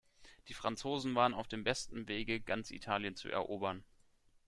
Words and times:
Die 0.47 0.55
Franzosen 0.55 1.13
waren 1.13 1.35
auf 1.35 1.47
dem 1.47 1.63
besten 1.63 2.07
Wege, 2.07 2.39
ganz 2.41 2.71
Italien 2.71 3.15
zu 3.15 3.29
erobern. 3.29 3.83